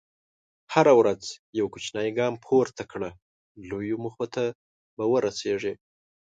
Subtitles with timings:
[0.73, 1.21] هره ورځ
[1.59, 3.09] یو کوچنی ګام پورته کړه،
[3.69, 4.43] لویو موخو ته
[4.95, 5.73] به ورسېږې.